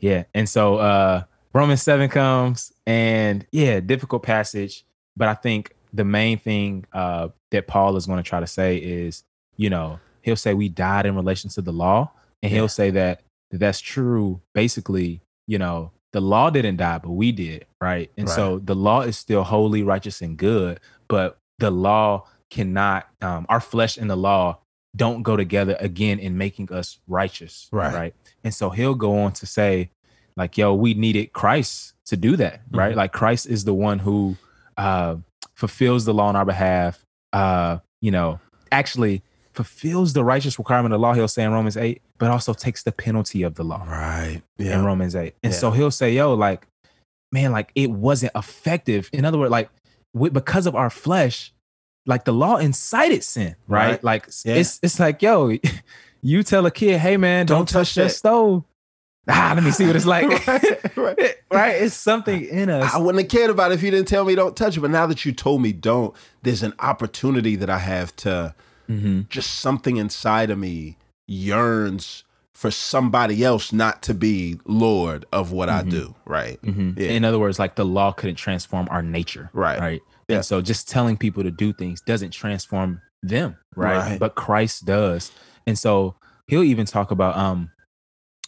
Yeah. 0.00 0.24
And 0.34 0.48
so 0.48 0.76
uh 0.76 1.24
Romans 1.54 1.82
7 1.82 2.08
comes 2.08 2.72
and 2.86 3.46
yeah, 3.52 3.80
difficult 3.80 4.22
passage, 4.22 4.84
but 5.16 5.28
I 5.28 5.34
think 5.34 5.74
the 5.92 6.04
main 6.04 6.38
thing 6.38 6.84
uh 6.92 7.28
that 7.50 7.66
Paul 7.66 7.96
is 7.96 8.06
going 8.06 8.16
to 8.22 8.28
try 8.28 8.40
to 8.40 8.46
say 8.46 8.76
is, 8.78 9.24
you 9.56 9.70
know, 9.70 10.00
he'll 10.22 10.36
say 10.36 10.54
we 10.54 10.68
died 10.68 11.06
in 11.06 11.14
relation 11.16 11.50
to 11.50 11.62
the 11.62 11.72
law 11.72 12.10
and 12.42 12.50
Yeah. 12.50 12.58
he'll 12.58 12.68
say 12.68 12.90
that 12.90 13.22
that's 13.50 13.80
true 13.80 14.40
basically, 14.54 15.20
you 15.46 15.58
know, 15.58 15.90
the 16.12 16.20
law 16.20 16.50
didn't 16.50 16.76
die, 16.76 16.98
but 16.98 17.10
we 17.10 17.32
did, 17.32 17.66
right? 17.80 18.10
And 18.16 18.28
so 18.28 18.58
the 18.58 18.74
law 18.74 19.00
is 19.02 19.16
still 19.18 19.42
holy, 19.44 19.82
righteous 19.82 20.20
and 20.22 20.36
good, 20.36 20.80
but 21.08 21.38
the 21.58 21.70
law 21.70 22.26
cannot 22.50 23.08
um 23.20 23.46
our 23.48 23.60
flesh 23.60 23.96
and 23.98 24.08
the 24.10 24.16
law 24.16 24.58
don't 24.94 25.22
go 25.22 25.36
together 25.36 25.74
again 25.80 26.18
in 26.18 26.36
making 26.36 26.70
us 26.72 26.98
righteous, 27.08 27.68
Right. 27.72 27.94
right? 27.94 28.14
And 28.44 28.52
so 28.52 28.68
he'll 28.70 28.94
go 28.94 29.18
on 29.20 29.32
to 29.32 29.46
say 29.46 29.90
like 30.36 30.56
yo 30.56 30.72
we 30.74 30.94
needed 30.94 31.30
christ 31.34 31.92
to 32.06 32.16
do 32.16 32.36
that 32.36 32.62
right 32.72 32.94
Mhm. 32.94 32.96
like 32.96 33.12
christ 33.12 33.46
is 33.46 33.64
the 33.64 33.74
one 33.74 33.98
who 33.98 34.34
uh 34.78 35.16
fulfills 35.62 36.04
the 36.04 36.12
law 36.20 36.26
on 36.32 36.36
our 36.36 36.44
behalf 36.44 36.94
uh 37.32 37.78
you 38.00 38.10
know 38.10 38.40
actually 38.72 39.22
fulfills 39.52 40.12
the 40.12 40.24
righteous 40.24 40.58
requirement 40.58 40.92
of 40.92 40.98
the 40.98 41.02
law 41.06 41.12
he'll 41.14 41.28
say 41.36 41.44
in 41.44 41.52
romans 41.52 41.76
8 41.76 42.02
but 42.18 42.30
also 42.30 42.52
takes 42.52 42.82
the 42.82 42.90
penalty 43.06 43.42
of 43.48 43.54
the 43.54 43.62
law 43.72 43.82
Right. 43.86 44.42
Yeah. 44.58 44.74
in 44.78 44.84
romans 44.84 45.14
8 45.14 45.34
and 45.44 45.52
Yeah. 45.52 45.58
so 45.58 45.70
he'll 45.70 45.90
say 46.02 46.12
yo 46.14 46.34
like 46.34 46.66
man 47.30 47.52
like 47.52 47.70
it 47.74 47.90
wasn't 47.90 48.32
effective 48.34 49.08
in 49.12 49.24
other 49.24 49.38
words 49.38 49.50
like 49.58 49.68
we, 50.14 50.30
because 50.30 50.66
of 50.66 50.74
our 50.74 50.90
flesh 50.90 51.52
like 52.06 52.24
the 52.24 52.32
law 52.44 52.56
incited 52.56 53.22
sin 53.22 53.54
right, 53.68 53.90
Right. 53.90 54.04
like 54.04 54.24
Yeah. 54.44 54.56
it's 54.56 54.80
it's 54.82 54.98
like 54.98 55.22
yo 55.22 55.56
you 56.24 56.42
tell 56.44 56.64
a 56.66 56.70
kid, 56.70 57.00
"Hey, 57.00 57.16
man, 57.16 57.46
don't, 57.46 57.58
Don't 57.58 57.68
touch 57.68 57.88
touch 57.90 57.94
that 57.96 58.02
that. 58.04 58.14
stove." 58.22 58.64
Ah, 59.28 59.52
let 59.54 59.62
me 59.62 59.70
see 59.70 59.86
what 59.86 59.94
it's 59.96 60.06
like. 60.06 60.24
Right, 60.46 60.96
right. 60.96 61.34
right? 61.52 61.82
It's 61.82 61.94
something 61.94 62.44
in 62.44 62.68
us. 62.70 62.92
I 62.92 62.98
wouldn't 62.98 63.22
have 63.22 63.30
cared 63.30 63.50
about 63.50 63.70
it 63.70 63.74
if 63.76 63.82
you 63.82 63.90
didn't 63.90 64.08
tell 64.08 64.24
me 64.24 64.34
don't 64.34 64.56
touch 64.56 64.76
it. 64.76 64.80
But 64.80 64.90
now 64.90 65.06
that 65.06 65.24
you 65.24 65.32
told 65.32 65.62
me 65.62 65.72
don't, 65.72 66.14
there's 66.42 66.62
an 66.62 66.74
opportunity 66.80 67.54
that 67.56 67.70
I 67.70 67.78
have 67.78 68.14
to 68.16 68.54
Mhm. 68.90 69.28
just 69.28 69.60
something 69.60 69.96
inside 69.96 70.50
of 70.50 70.58
me 70.58 70.96
yearns 71.28 72.24
for 72.52 72.70
somebody 72.70 73.42
else 73.44 73.72
not 73.72 74.02
to 74.02 74.14
be 74.14 74.58
Lord 74.66 75.24
of 75.32 75.50
what 75.52 75.68
I 75.68 75.82
do. 75.82 76.14
Right. 76.26 76.60
Mhm. 76.62 76.98
Yeah. 76.98 77.10
In 77.10 77.24
other 77.24 77.38
words, 77.38 77.58
like 77.58 77.74
the 77.76 77.84
law 77.84 78.12
couldn't 78.12 78.36
transform 78.36 78.86
our 78.90 79.02
nature. 79.02 79.50
Right. 79.52 79.78
Right. 79.80 80.00
Yeah. 80.28 80.36
And 80.36 80.44
so 80.44 80.60
just 80.60 80.88
telling 80.88 81.16
people 81.16 81.42
to 81.42 81.50
do 81.50 81.72
things 81.72 82.00
doesn't 82.00 82.30
transform 82.32 83.00
them. 83.22 83.56
Right? 83.74 83.96
Right. 83.98 84.18
But 84.20 84.34
Christ 84.34 84.84
does. 84.84 85.32
And 85.66 85.78
so 85.78 86.14
he'll 86.46 86.62
even 86.64 86.86
talk 86.86 87.10
about 87.10 87.36
um, 87.36 87.70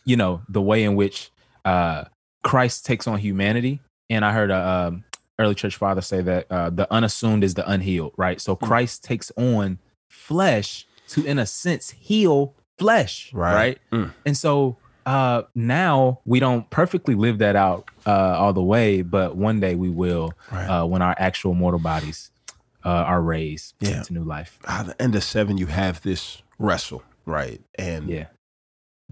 you 0.04 0.16
know, 0.16 0.42
the 0.49 0.61
way 0.62 0.84
in 0.84 0.94
which 0.96 1.30
uh 1.64 2.04
Christ 2.42 2.84
takes 2.87 3.06
on 3.06 3.18
humanity. 3.18 3.80
And 4.11 4.25
I 4.25 4.32
heard 4.32 4.50
a 4.50 4.68
um 4.68 5.04
early 5.38 5.54
church 5.54 5.76
father 5.76 6.00
say 6.00 6.20
that 6.23 6.46
uh 6.50 6.70
the 6.70 6.92
unassumed 6.92 7.42
is 7.44 7.54
the 7.54 7.68
unhealed, 7.68 8.12
right? 8.16 8.40
So 8.40 8.54
Hmm. 8.56 8.66
Christ 8.66 9.02
takes 9.04 9.32
on 9.37 9.78
flesh 10.08 10.87
to 11.08 11.25
in 11.25 11.38
a 11.38 11.46
sense 11.46 11.90
heal 11.90 12.54
flesh. 12.78 13.32
Right. 13.32 13.54
Right. 13.54 13.78
Mm. 13.92 14.14
And 14.26 14.37
so 14.37 14.76
uh 15.06 15.42
now 15.54 16.20
we 16.25 16.40
don't 16.40 16.68
perfectly 16.70 17.14
live 17.14 17.38
that 17.38 17.56
out 17.56 17.87
uh 18.06 18.11
all 18.38 18.52
the 18.52 18.62
way, 18.62 19.02
but 19.02 19.37
one 19.37 19.61
day 19.61 19.75
we 19.75 19.90
will 19.90 20.32
Right. 20.52 20.66
uh 20.66 20.84
when 20.87 21.02
our 21.02 21.14
actual 21.18 21.54
mortal 21.54 21.80
bodies 21.80 22.30
uh 22.84 22.88
are 22.88 23.20
raised 23.23 23.75
Yeah. 23.80 24.02
to 24.02 24.12
new 24.12 24.25
life. 24.25 24.58
At 24.66 24.87
the 24.87 25.02
end 25.02 25.14
of 25.14 25.25
seven, 25.25 25.56
you 25.58 25.66
have 25.66 26.00
this 26.02 26.42
wrestle. 26.58 27.02
Right. 27.26 27.61
And 27.78 28.08
Yeah. 28.08 28.26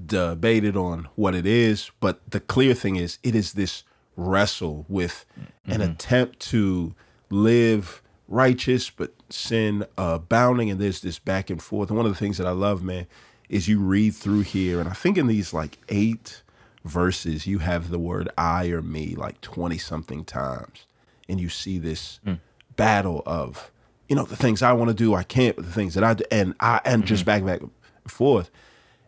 Debated 0.02 0.76
on 0.76 1.08
what 1.14 1.34
it 1.34 1.46
is, 1.46 1.90
but 2.00 2.20
the 2.30 2.40
clear 2.40 2.74
thing 2.74 2.96
is 2.96 3.18
it 3.22 3.34
is 3.34 3.52
this 3.54 3.84
wrestle 4.16 4.84
with 4.88 5.24
an 5.66 5.80
Mhm. 5.80 5.92
attempt 5.92 6.40
to 6.40 6.94
live 7.30 8.02
righteous 8.28 8.90
but 8.90 9.12
sin 9.30 9.82
uh, 9.98 10.12
abounding 10.16 10.70
and 10.70 10.78
there's 10.80 11.00
this 11.00 11.18
back 11.18 11.48
and 11.50 11.62
forth 11.62 11.88
and 11.90 11.96
one 11.96 12.04
of 12.06 12.12
the 12.12 12.18
things 12.18 12.36
that 12.38 12.46
i 12.46 12.50
love 12.50 12.82
man 12.82 13.06
is 13.48 13.68
you 13.68 13.78
read 13.80 14.14
through 14.14 14.40
here 14.42 14.80
and 14.80 14.88
i 14.88 14.92
think 14.92 15.16
in 15.18 15.26
these 15.26 15.52
like 15.54 15.78
eight 15.88 16.42
verses 16.84 17.46
you 17.46 17.58
have 17.60 17.88
the 17.90 17.98
word 17.98 18.28
i 18.36 18.66
or 18.68 18.82
me 18.82 19.14
like 19.14 19.40
20 19.40 19.78
something 19.78 20.24
times 20.24 20.86
and 21.28 21.40
you 21.40 21.48
see 21.48 21.78
this 21.78 22.20
Mm. 22.26 22.38
battle 22.76 23.22
of 23.24 23.70
you 24.08 24.16
know 24.16 24.24
the 24.24 24.36
things 24.36 24.62
i 24.62 24.72
want 24.72 24.88
to 24.88 24.94
do 24.94 25.14
i 25.14 25.22
can't 25.22 25.56
but 25.56 25.64
the 25.64 25.72
things 25.72 25.94
that 25.94 26.04
i 26.04 26.12
do 26.14 26.24
and 26.30 26.54
i 26.60 26.80
and 26.84 27.06
just 27.06 27.24
back 27.24 27.44
back 27.44 27.60
and 27.60 27.70
forth 28.06 28.50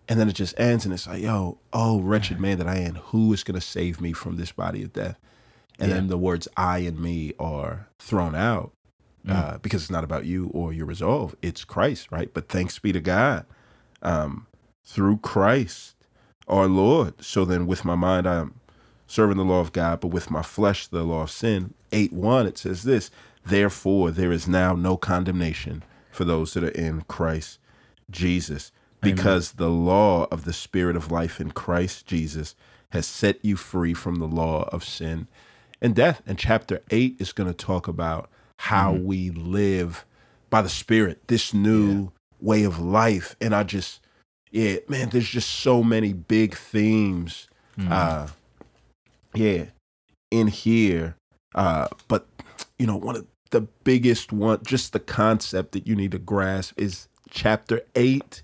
and 0.09 0.21
then 0.21 0.29
it 0.29 0.35
just 0.35 0.59
ends 0.59 0.85
and 0.85 0.93
it's 0.93 1.07
like, 1.07 1.23
yo, 1.23 1.59
oh, 1.73 2.01
wretched 2.01 2.41
man 2.41 2.59
that 2.59 2.69
I 2.69 2.77
am, 2.77 2.97
who 2.97 3.33
is 3.33 3.43
going 3.45 3.55
to 3.55 3.61
save 3.67 4.01
me 4.01 4.13
from 4.13 4.37
this 4.37 4.53
body 4.53 4.83
of 4.83 4.93
death? 4.93 5.19
And 5.79 5.89
Yeah. 5.89 5.97
then 5.97 6.09
the 6.09 6.19
words 6.19 6.47
I 6.57 6.79
and 6.79 7.01
me 7.01 7.33
are 7.39 7.89
thrown 7.99 8.35
out 8.35 8.73
uh, 9.27 9.57
because 9.59 9.83
it's 9.83 9.91
not 9.91 10.05
about 10.05 10.27
you 10.27 10.51
or 10.53 10.73
your 10.73 10.85
resolve. 10.87 11.35
It's 11.41 11.65
Christ, 11.65 12.09
right? 12.13 12.33
But 12.33 12.49
thanks 12.49 12.79
be 12.79 12.93
to 12.93 13.01
God 13.01 13.47
um, 14.03 14.47
through 14.85 15.17
Christ 15.19 15.95
our 16.47 16.67
Lord. 16.67 17.25
So 17.25 17.47
then 17.47 17.67
with 17.67 17.85
my 17.87 17.95
mind, 17.95 18.27
I'm 18.27 18.61
serving 19.07 19.39
the 19.39 19.45
law 19.45 19.61
of 19.61 19.73
God, 19.73 20.01
but 20.01 20.09
with 20.09 20.31
my 20.31 20.43
flesh, 20.43 20.87
the 20.87 21.03
law 21.03 21.23
of 21.23 21.31
sin. 21.31 21.73
8 21.93 22.13
1, 22.13 22.47
it 22.47 22.59
says 22.59 22.83
this 22.83 23.11
Therefore, 23.47 24.11
there 24.11 24.31
is 24.33 24.47
now 24.47 24.75
no 24.75 24.97
condemnation 24.99 25.83
for 26.11 26.25
those 26.25 26.53
that 26.55 26.65
are 26.65 26.69
in 26.69 27.01
Christ 27.03 27.59
Jesus 28.11 28.71
because 29.05 29.53
the 29.53 29.71
law 29.71 30.27
of 30.31 30.45
the 30.45 30.53
spirit 30.53 30.97
of 30.97 31.11
life 31.11 31.41
in 31.41 31.51
Christ 31.51 32.07
Jesus 32.07 32.55
has 32.91 33.07
set 33.07 33.45
you 33.45 33.57
free 33.57 33.95
from 33.95 34.17
the 34.17 34.27
law 34.27 34.69
of 34.73 34.85
sin 34.85 35.29
and 35.81 35.95
death. 35.95 36.23
And 36.27 36.39
chapter 36.39 36.81
8 36.91 37.17
is 37.19 37.33
going 37.33 37.53
to 37.53 37.57
talk 37.57 37.89
about 37.89 38.31
how 38.61 38.93
we 38.93 39.31
live 39.31 40.05
by 40.49 40.63
the 40.63 40.69
spirit, 40.69 41.27
this 41.27 41.53
new 41.53 42.13
way 42.41 42.63
of 42.63 42.79
life. 42.79 43.35
And 43.41 43.55
I 43.55 43.65
just, 43.65 44.01
yeah, 44.51 44.77
man, 44.89 45.09
there's 45.11 45.29
just 45.29 45.51
so 45.51 45.83
many 45.83 46.13
big 46.13 46.55
themes. 46.55 47.49
Uh, 47.93 48.29
yeah, 49.35 49.65
in 50.31 50.47
here. 50.47 51.17
Uh, 51.57 51.89
but, 52.07 52.29
you 52.79 52.87
know, 52.87 52.97
one 52.97 53.17
of 53.17 53.27
the 53.51 53.63
biggest 53.83 54.33
one, 54.33 54.61
just 54.65 54.93
the 54.93 55.01
concept 55.01 55.73
that 55.73 55.87
you 55.89 55.97
need 55.97 56.13
to 56.13 56.19
grasp 56.19 56.79
is 56.79 57.09
chapter 57.29 57.83
8 57.97 58.44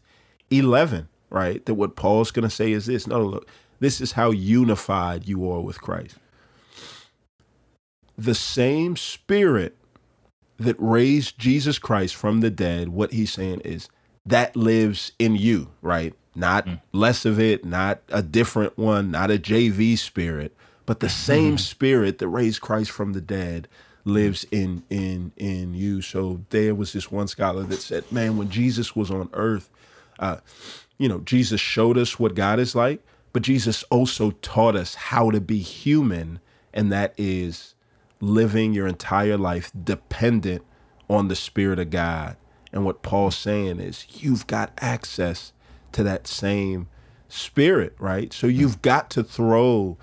11, 0.51 1.09
right? 1.31 1.65
That 1.67 1.75
what 1.75 1.97
Paul's 1.97 2.31
going 2.31 2.49
to 2.49 2.55
say 2.55 2.73
is 2.73 2.87
this. 2.87 3.07
No, 3.07 3.25
look, 3.25 3.49
this 3.79 4.01
is 4.01 4.13
how 4.13 4.31
unified 4.31 5.27
you 5.27 5.51
are 5.51 5.61
with 5.61 5.81
Christ. 5.81 6.17
The 8.19 8.35
same 8.35 8.97
spirit 8.97 9.77
that 10.59 10.77
raised 10.79 11.39
Jesus 11.39 11.79
Christ 11.79 12.15
from 12.15 12.41
the 12.41 12.51
dead, 12.51 12.91
what 12.91 13.13
he's 13.13 13.33
saying 13.33 13.61
is 13.61 13.89
that 14.27 14.55
lives 14.55 15.13
in 15.19 15.35
you, 15.35 15.71
right? 15.81 16.15
Not 16.35 16.67
mm. 16.67 16.81
less 16.93 17.25
of 17.25 17.41
it, 17.41 17.65
not 17.65 18.03
a 18.11 18.23
different 18.23 18.77
one, 18.77 19.11
not 19.11 19.31
a 19.31 19.39
JV 19.39 19.97
spirit, 19.97 20.55
but 20.85 21.01
the 21.01 21.07
mm-hmm. 21.07 21.15
same 21.15 21.59
spirit 21.59 22.19
that 22.19 22.29
raised 22.29 22.61
Christ 22.61 22.91
from 22.91 23.15
the 23.15 23.21
dead 23.23 23.69
lives 24.05 24.45
mm. 24.47 24.59
in 24.59 24.83
in 24.91 25.33
in 25.37 25.75
you. 25.75 26.03
So 26.03 26.43
there 26.51 26.75
was 26.75 26.93
this 26.93 27.11
one 27.11 27.29
scholar 27.29 27.63
that 27.65 27.81
said, 27.81 28.11
"Man, 28.13 28.37
when 28.37 28.51
Jesus 28.51 28.95
was 28.95 29.11
on 29.11 29.31
earth, 29.33 29.71
uh, 30.21 30.37
you 30.99 31.09
know, 31.09 31.21
Jesus 31.21 31.61
showed 31.61 31.99
us 31.99 32.19
what 32.19 32.35
God 32.35 32.61
is 32.61 32.75
like, 32.75 33.03
but 33.33 33.43
Jesus 33.43 33.83
also 33.85 34.33
taught 34.43 34.77
us 34.77 34.95
how 34.95 35.31
to 35.31 35.41
be 35.41 35.59
human, 35.59 36.41
and 36.73 36.93
that 36.93 37.15
is 37.17 37.75
living 38.21 38.73
your 38.73 38.87
entire 38.87 39.39
life 39.39 39.73
dependent 39.83 40.63
on 41.09 41.29
the 41.29 41.37
Spirit 41.37 41.79
of 41.79 41.91
God. 41.91 42.37
And 42.73 42.85
what 42.85 43.03
Paul's 43.03 43.37
saying 43.37 43.81
is, 43.81 44.07
you've 44.11 44.47
got 44.47 44.73
access 44.79 45.53
to 45.93 46.03
that 46.05 46.27
same 46.27 46.89
Spirit, 47.29 47.95
right? 47.99 48.33
So 48.33 48.47
you've 48.47 48.83
got 48.83 49.11
to 49.11 49.25
throw 49.25 49.97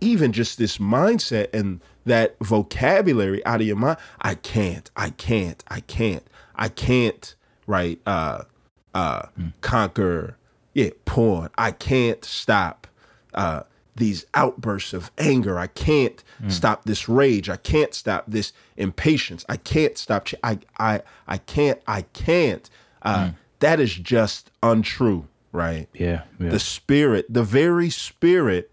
even 0.00 0.32
just 0.32 0.58
this 0.58 0.78
mindset 0.78 1.52
and 1.52 1.80
that 2.04 2.36
vocabulary 2.40 3.44
out 3.44 3.60
of 3.60 3.66
your 3.66 3.76
mind. 3.76 3.98
I 4.20 4.34
can't, 4.34 4.90
I 4.96 5.10
can't, 5.10 5.62
I 5.68 5.80
can't, 5.80 6.24
I 6.54 6.68
can't, 6.68 7.34
right? 7.66 7.98
Uh, 8.06 8.44
uh, 8.94 9.26
conquer, 9.60 10.36
yeah, 10.74 10.90
porn. 11.04 11.50
I 11.58 11.70
can't 11.72 12.24
stop 12.24 12.86
uh, 13.34 13.62
these 13.96 14.24
outbursts 14.34 14.92
of 14.92 15.10
anger. 15.18 15.58
I 15.58 15.66
can't 15.66 16.22
stop 16.48 16.84
this 16.84 17.08
rage. 17.08 17.48
I 17.50 17.56
can't 17.56 17.92
stop 17.94 18.24
this 18.26 18.52
impatience. 18.76 19.44
I 19.48 19.56
can't 19.56 19.98
stop. 19.98 20.24
Ch- 20.24 20.34
I, 20.42 20.58
I, 20.78 21.02
I 21.28 21.38
can't. 21.38 21.80
I 21.86 22.02
can't. 22.02 22.68
Uh, 23.02 23.30
That 23.60 23.78
is 23.78 23.94
just 23.94 24.50
untrue, 24.62 25.26
right? 25.52 25.86
Yeah. 25.92 26.22
yeah. 26.38 26.48
The 26.50 26.58
spirit, 26.58 27.26
the 27.28 27.42
very 27.44 27.90
spirit 27.90 28.70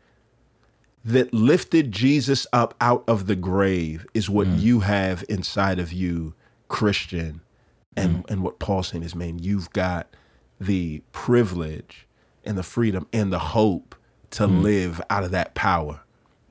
that 1.03 1.33
lifted 1.33 1.91
Jesus 1.91 2.47
up 2.53 2.73
out 2.79 3.03
of 3.07 3.27
the 3.27 3.35
grave 3.35 4.05
is 4.13 4.29
what 4.29 4.47
you 4.47 4.81
have 4.81 5.23
inside 5.29 5.77
of 5.79 5.91
you, 5.93 6.33
Christian. 6.69 7.41
And 7.97 8.23
mm. 8.23 8.31
and 8.31 8.43
what 8.43 8.59
Paul's 8.59 8.89
saying 8.89 9.03
is, 9.03 9.15
man, 9.15 9.39
you've 9.39 9.71
got 9.71 10.07
the 10.59 11.01
privilege 11.11 12.07
and 12.45 12.57
the 12.57 12.63
freedom 12.63 13.07
and 13.11 13.33
the 13.33 13.39
hope 13.39 13.95
to 14.31 14.43
mm. 14.43 14.61
live 14.61 15.01
out 15.09 15.23
of 15.23 15.31
that 15.31 15.53
power. 15.55 16.01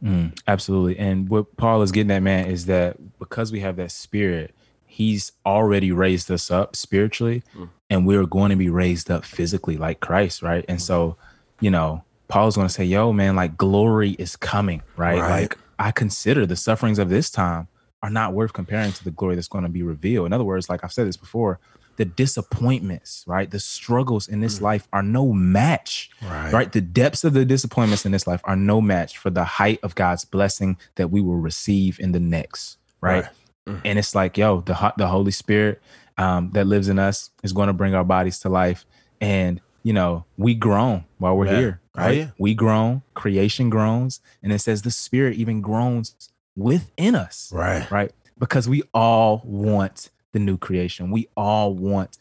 Mm, 0.02 0.38
absolutely. 0.46 0.98
And 0.98 1.28
what 1.28 1.56
Paul 1.56 1.82
is 1.82 1.90
getting 1.90 2.10
at, 2.10 2.22
man, 2.22 2.46
is 2.46 2.66
that 2.66 3.18
because 3.18 3.50
we 3.50 3.60
have 3.60 3.76
that 3.76 3.90
spirit, 3.90 4.54
he's 4.84 5.32
already 5.46 5.90
raised 5.90 6.30
us 6.30 6.50
up 6.50 6.76
spiritually, 6.76 7.42
mm. 7.56 7.68
and 7.88 8.06
we're 8.06 8.26
going 8.26 8.50
to 8.50 8.56
be 8.56 8.68
raised 8.68 9.10
up 9.10 9.24
physically 9.24 9.76
like 9.76 10.00
Christ, 10.00 10.42
right? 10.42 10.64
And 10.68 10.80
so, 10.82 11.16
you 11.60 11.70
know, 11.70 12.04
Paul's 12.28 12.56
going 12.56 12.68
to 12.68 12.72
say, 12.72 12.84
yo, 12.84 13.12
man, 13.12 13.36
like 13.36 13.56
glory 13.56 14.10
is 14.12 14.36
coming, 14.36 14.82
right? 14.96 15.18
Right. 15.18 15.42
Like 15.42 15.58
I 15.78 15.92
consider 15.92 16.44
the 16.44 16.56
sufferings 16.56 16.98
of 16.98 17.08
this 17.08 17.30
time 17.30 17.68
are 18.02 18.10
not 18.10 18.32
worth 18.34 18.52
comparing 18.52 18.92
to 18.92 19.04
the 19.04 19.10
glory 19.10 19.34
that's 19.34 19.48
going 19.48 19.64
to 19.64 19.70
be 19.70 19.82
revealed. 19.82 20.26
In 20.26 20.32
other 20.32 20.44
words, 20.44 20.68
like 20.68 20.84
I've 20.84 20.92
said 20.92 21.06
this 21.08 21.16
before, 21.16 21.58
the 21.96 22.04
disappointments, 22.04 23.24
right? 23.26 23.50
The 23.50 23.58
struggles 23.58 24.28
in 24.28 24.40
this 24.40 24.60
life 24.60 24.86
are 24.92 25.02
no 25.02 25.32
match 25.32 26.10
Right. 26.22 26.52
right? 26.52 26.72
The 26.72 26.80
depths 26.82 27.24
of 27.24 27.32
the 27.32 27.44
disappointments 27.44 28.04
in 28.04 28.12
this 28.12 28.26
life 28.26 28.40
are 28.44 28.56
no 28.56 28.80
match 28.80 29.16
for 29.18 29.30
the 29.30 29.44
height 29.44 29.80
of 29.82 29.94
God's 29.94 30.24
blessing 30.24 30.76
that 30.96 31.10
we 31.10 31.20
will 31.20 31.36
receive 31.36 31.98
in 31.98 32.12
the 32.12 32.20
next, 32.20 32.76
right? 33.00 33.24
Right. 33.66 33.80
And 33.84 33.98
it's 33.98 34.14
like, 34.14 34.36
yo, 34.38 34.60
the 34.60 34.92
the 34.96 35.06
Holy 35.08 35.32
Spirit 35.32 35.80
um, 36.18 36.50
that 36.52 36.66
lives 36.66 36.88
in 36.88 36.98
us 36.98 37.30
is 37.42 37.52
going 37.52 37.66
to 37.68 37.72
bring 37.72 37.94
our 37.94 38.04
bodies 38.04 38.38
to 38.40 38.48
life, 38.48 38.84
and 39.20 39.60
you 39.82 39.92
know, 39.92 40.24
we 40.36 40.54
groan 40.54 41.04
while 41.18 41.36
we're 41.36 41.46
Yeah. 41.46 41.58
here, 41.58 41.80
Oh, 41.96 42.02
right? 42.02 42.18
yeah. 42.18 42.30
We 42.38 42.54
groan, 42.54 43.02
creation 43.14 43.70
groans, 43.70 44.20
and 44.42 44.52
it 44.52 44.58
says 44.60 44.82
the 44.82 44.90
Spirit 44.90 45.36
even 45.36 45.60
groans 45.60 46.14
within 46.56 47.14
us, 47.14 47.50
Right. 47.52 47.88
right? 47.90 48.12
Because 48.38 48.68
we 48.68 48.82
all 48.94 49.42
want 49.44 50.10
the 50.32 50.38
new 50.38 50.56
creation. 50.58 51.10
We 51.10 51.28
all 51.36 51.75
want 51.75 52.18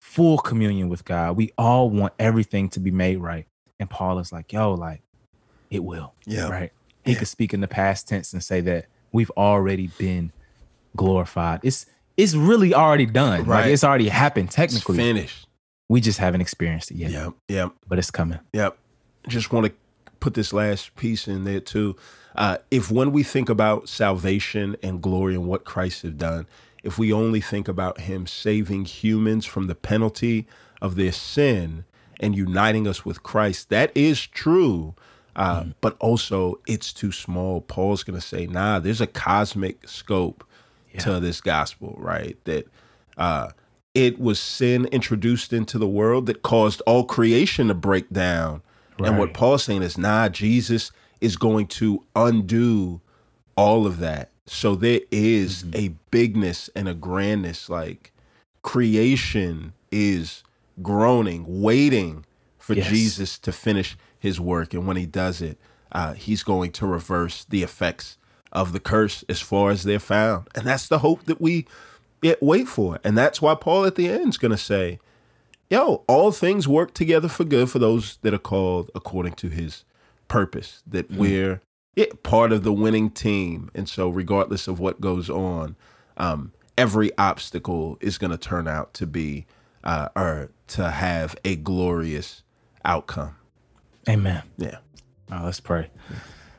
full 0.00 0.38
communion 0.38 0.88
with 0.88 1.04
God. 1.04 1.36
We 1.36 1.52
all 1.56 1.88
want 1.90 2.12
everything 2.18 2.68
to 2.70 2.80
be 2.80 2.90
made 2.90 3.16
right. 3.18 3.46
And 3.80 3.88
Paul 3.88 4.18
is 4.18 4.32
like, 4.32 4.52
yo, 4.52 4.74
like, 4.74 5.02
it 5.70 5.82
will. 5.82 6.14
Yeah. 6.26 6.48
Right. 6.48 6.72
He 7.04 7.12
Yeah. 7.12 7.18
could 7.18 7.28
speak 7.28 7.52
in 7.54 7.60
the 7.60 7.68
past 7.68 8.06
tense 8.08 8.32
and 8.32 8.42
say 8.42 8.60
that 8.62 8.86
we've 9.12 9.30
already 9.36 9.88
been 9.98 10.32
glorified. 10.96 11.60
It's 11.62 11.86
it's 12.16 12.34
really 12.34 12.72
already 12.72 13.06
done. 13.06 13.40
Like 13.40 13.46
Right. 13.48 13.70
it's 13.72 13.82
already 13.82 14.08
happened 14.08 14.46
It's 14.48 14.54
technically. 14.56 14.96
finished. 14.96 15.48
we 15.88 16.00
just 16.00 16.18
haven't 16.18 16.40
experienced 16.40 16.90
it 16.92 16.96
yet. 16.96 17.10
Yeah. 17.10 17.30
Yeah. 17.48 17.68
But 17.88 17.98
it's 17.98 18.10
coming. 18.10 18.38
Yep. 18.52 18.78
Just 19.28 19.52
want 19.52 19.66
to 19.66 19.72
put 20.20 20.34
this 20.34 20.52
last 20.52 20.94
piece 20.96 21.26
in 21.28 21.42
there 21.44 21.60
too. 21.60 21.96
Uh, 22.34 22.58
if 22.70 22.90
when 22.90 23.12
we 23.12 23.22
think 23.22 23.48
about 23.48 23.88
salvation 23.88 24.76
and 24.82 25.00
glory 25.00 25.34
and 25.34 25.46
what 25.46 25.64
Christ 25.64 26.02
has 26.02 26.12
done, 26.12 26.46
if 26.82 26.98
we 26.98 27.12
only 27.12 27.40
think 27.40 27.68
about 27.68 28.00
him 28.00 28.26
saving 28.26 28.84
humans 28.84 29.46
from 29.46 29.66
the 29.68 29.74
penalty 29.74 30.46
of 30.82 30.96
their 30.96 31.12
sin 31.12 31.84
and 32.20 32.36
uniting 32.36 32.86
us 32.86 33.04
with 33.04 33.22
Christ, 33.22 33.70
that 33.70 33.90
is 33.96 34.26
true. 34.26 34.94
Uh, 35.36 35.64
But 35.80 35.96
also, 35.98 36.60
it's 36.66 36.92
too 36.92 37.10
small. 37.10 37.60
Paul's 37.60 38.04
going 38.04 38.20
to 38.20 38.26
say, 38.26 38.46
nah, 38.46 38.78
there's 38.78 39.00
a 39.00 39.06
cosmic 39.06 39.88
scope 39.88 40.44
to 40.98 41.18
this 41.20 41.40
gospel, 41.40 41.96
right? 41.98 42.36
That 42.44 42.66
uh, 43.16 43.48
it 43.94 44.20
was 44.20 44.38
sin 44.38 44.86
introduced 44.86 45.52
into 45.52 45.78
the 45.78 45.88
world 45.88 46.26
that 46.26 46.42
caused 46.42 46.82
all 46.82 47.04
creation 47.04 47.68
to 47.68 47.74
break 47.74 48.10
down. 48.10 48.62
And 48.98 49.18
what 49.18 49.34
Paul's 49.34 49.64
saying 49.64 49.82
is, 49.82 49.98
nah, 49.98 50.28
Jesus 50.28 50.92
is 51.24 51.36
going 51.36 51.66
to 51.66 52.04
undo 52.14 53.00
all 53.56 53.86
of 53.86 53.98
that. 53.98 54.30
So 54.46 54.74
there 54.74 55.00
is 55.10 55.62
Mm-hmm. 55.64 55.76
a 55.76 55.94
bigness 56.10 56.68
and 56.76 56.88
a 56.88 56.94
grandness. 56.94 57.68
Like 57.68 58.12
creation 58.62 59.72
is 59.90 60.42
groaning, 60.82 61.44
waiting 61.62 62.24
for 62.58 62.74
Yes. 62.74 62.88
Jesus 62.88 63.38
to 63.40 63.52
finish 63.52 63.96
his 64.18 64.40
work. 64.40 64.74
And 64.74 64.86
when 64.86 64.96
he 64.96 65.06
does 65.06 65.40
it, 65.40 65.58
uh, 65.92 66.14
he's 66.14 66.42
going 66.42 66.72
to 66.72 66.86
reverse 66.86 67.44
the 67.48 67.62
effects 67.62 68.16
of 68.52 68.72
the 68.72 68.80
curse 68.80 69.24
as 69.28 69.40
far 69.40 69.70
as 69.70 69.84
they're 69.84 69.98
found. 69.98 70.48
And 70.54 70.66
that's 70.66 70.88
the 70.88 70.98
hope 70.98 71.24
that 71.26 71.40
we 71.40 71.66
wait 72.40 72.68
for. 72.68 72.98
And 73.04 73.16
that's 73.16 73.40
why 73.42 73.54
Paul 73.54 73.84
at 73.84 73.94
the 73.96 74.08
end 74.08 74.30
is 74.30 74.38
going 74.38 74.50
to 74.52 74.56
say, 74.58 74.98
yo, 75.70 76.02
all 76.08 76.32
things 76.32 76.66
work 76.66 76.94
together 76.94 77.28
for 77.28 77.44
good 77.44 77.70
for 77.70 77.78
those 77.78 78.18
that 78.22 78.34
are 78.34 78.38
called 78.38 78.90
according 78.94 79.34
to 79.34 79.48
his 79.48 79.84
purpose, 80.28 80.82
that 80.86 81.10
we're 81.10 81.60
yeah, 81.96 82.06
part 82.22 82.52
of 82.52 82.62
the 82.64 82.72
winning 82.72 83.10
team. 83.10 83.70
And 83.74 83.88
so, 83.88 84.08
regardless 84.08 84.66
of 84.68 84.80
what 84.80 85.00
goes 85.00 85.30
on, 85.30 85.76
um, 86.16 86.52
every 86.76 87.16
obstacle 87.18 87.98
is 88.00 88.18
going 88.18 88.30
to 88.32 88.38
turn 88.38 88.66
out 88.68 88.94
to 88.94 89.06
be 89.06 89.46
uh, 89.84 90.08
or 90.16 90.50
to 90.68 90.90
have 90.90 91.36
a 91.44 91.56
glorious 91.56 92.42
outcome. 92.84 93.36
Amen. 94.08 94.42
Yeah. 94.56 94.78
Uh, 95.30 95.44
let's 95.44 95.60
pray. 95.60 95.90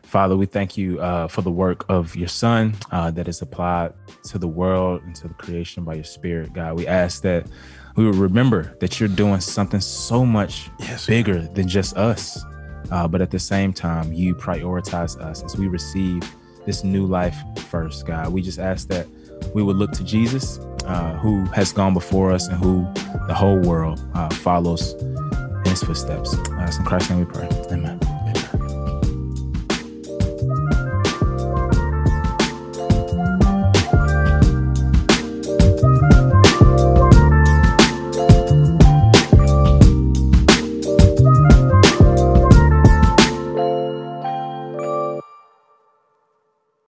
Father, 0.03 0.37
we 0.37 0.45
thank 0.45 0.77
you 0.77 0.99
uh, 1.01 1.27
for 1.27 1.41
the 1.41 1.51
work 1.51 1.83
of 1.89 2.15
your 2.15 2.27
Son 2.27 2.73
uh, 2.91 3.11
that 3.11 3.27
is 3.27 3.41
applied 3.41 3.93
to 4.25 4.37
the 4.37 4.47
world 4.47 5.01
and 5.03 5.15
to 5.15 5.27
the 5.27 5.33
creation 5.33 5.83
by 5.83 5.95
your 5.95 6.03
Spirit, 6.03 6.53
God. 6.53 6.77
We 6.77 6.87
ask 6.87 7.21
that 7.23 7.47
we 7.95 8.05
would 8.05 8.15
remember 8.15 8.75
that 8.79 8.99
you're 8.99 9.09
doing 9.09 9.39
something 9.41 9.79
so 9.81 10.25
much 10.25 10.69
Yes. 10.79 11.05
bigger 11.07 11.41
than 11.41 11.67
just 11.67 11.97
us. 11.97 12.43
Uh, 12.91 13.07
but 13.07 13.21
at 13.21 13.31
the 13.31 13.39
same 13.39 13.73
time, 13.73 14.13
you 14.13 14.35
prioritize 14.35 15.19
us 15.19 15.43
as 15.43 15.57
we 15.57 15.67
receive 15.67 16.21
this 16.65 16.83
new 16.83 17.05
life 17.05 17.37
first, 17.69 18.05
God. 18.05 18.31
We 18.33 18.41
just 18.41 18.59
ask 18.59 18.87
that 18.89 19.07
we 19.53 19.63
would 19.63 19.75
look 19.75 19.91
to 19.93 20.03
Jesus, 20.03 20.59
uh, 20.85 21.17
who 21.17 21.45
has 21.45 21.71
gone 21.71 21.93
before 21.93 22.31
us 22.31 22.47
and 22.47 22.57
who 22.63 22.87
the 23.27 23.33
whole 23.33 23.59
world 23.59 24.05
uh, 24.13 24.29
follows 24.29 24.93
in 24.93 25.65
his 25.65 25.83
footsteps. 25.83 26.33
Uh, 26.33 26.65
it's 26.67 26.77
in 26.77 26.85
Christ's 26.85 27.11
name 27.11 27.19
we 27.19 27.25
pray. 27.25 27.47
Amen. 27.71 28.04